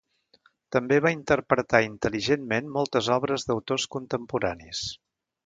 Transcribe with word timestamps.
També 0.75 0.95
va 1.05 1.11
interpretar 1.15 1.81
intel·ligentment 1.87 2.73
moltes 2.79 3.11
obres 3.17 3.47
d'autors 3.51 3.87
contemporanis. 3.99 4.83